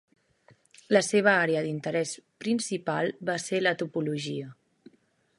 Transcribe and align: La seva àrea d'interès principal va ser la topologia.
La 0.95 1.01
seva 1.07 1.33
àrea 1.41 1.59
d'interès 1.65 2.13
principal 2.45 3.13
va 3.29 3.35
ser 3.43 3.59
la 3.65 3.75
topologia. 3.83 4.49